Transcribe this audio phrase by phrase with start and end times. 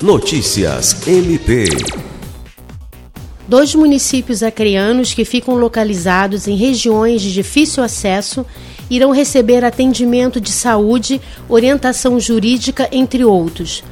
[0.00, 1.64] Notícias MP.
[3.48, 8.46] Dois municípios acreanos que ficam localizados em regiões de difícil acesso
[8.88, 13.82] irão receber atendimento de saúde, orientação jurídica, entre outros,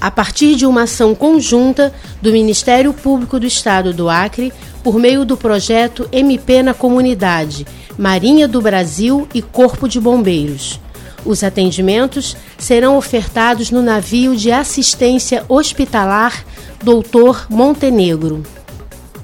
[0.00, 1.92] a partir de uma ação conjunta
[2.22, 4.52] do Ministério Público do Estado do Acre,
[4.84, 7.66] por meio do projeto MP na Comunidade,
[7.98, 10.78] Marinha do Brasil e Corpo de Bombeiros.
[11.24, 16.44] Os atendimentos serão ofertados no navio de assistência hospitalar
[16.82, 18.42] Doutor Montenegro.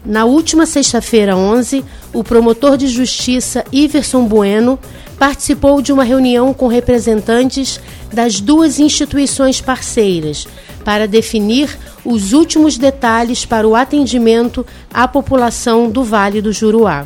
[0.04, 4.78] Na última sexta-feira, 11, o promotor de justiça Iverson Bueno
[5.18, 7.80] participou de uma reunião com representantes
[8.12, 10.46] das duas instituições parceiras
[10.84, 17.04] para definir os últimos detalhes para o atendimento à população do Vale do Juruá.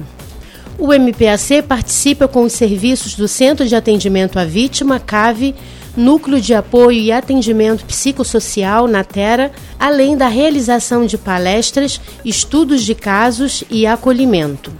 [0.80, 5.55] O MPAC participa com os serviços do Centro de Atendimento à Vítima, CAVE,
[5.95, 13.62] Núcleo de Apoio e Atendimento Psicossocial, NATERA, além da realização de palestras, estudos de casos
[13.69, 14.73] e acolhimento.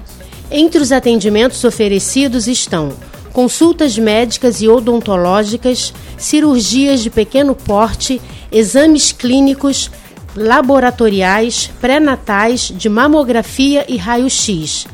[0.51, 2.95] Entre os atendimentos oferecidos estão
[3.31, 8.19] consultas médicas e odontológicas, cirurgias de pequeno porte,
[8.51, 9.91] exames clínicos,
[10.35, 14.87] laboratoriais, pré-natais, de mamografia e raio-x.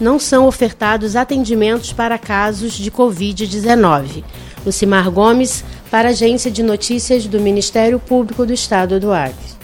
[0.00, 4.22] Não são ofertados atendimentos para casos de Covid-19.
[4.64, 9.56] Lucimar Gomes, para a Agência de Notícias do Ministério Público do Estado do Acre.